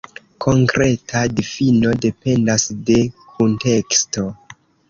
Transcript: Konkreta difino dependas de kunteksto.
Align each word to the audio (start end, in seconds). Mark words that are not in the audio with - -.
Konkreta 0.45 1.21
difino 1.41 1.93
dependas 2.07 2.67
de 2.89 2.99
kunteksto. 3.35 4.29